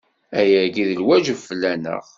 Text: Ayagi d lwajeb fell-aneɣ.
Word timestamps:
Ayagi 0.39 0.83
d 0.89 0.91
lwajeb 1.01 1.39
fell-aneɣ. 1.47 2.03